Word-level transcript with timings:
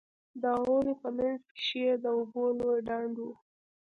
د 0.41 0.43
غولي 0.61 0.93
په 1.01 1.09
منځ 1.17 1.41
کښې 1.57 1.79
يې 1.87 1.93
د 2.03 2.05
اوبو 2.17 2.43
لوى 2.59 2.79
ډنډ 2.87 3.15
و. 3.25 3.27